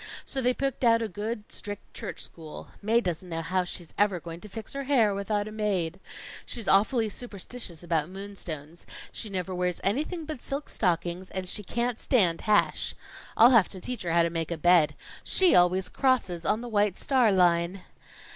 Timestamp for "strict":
1.51-1.93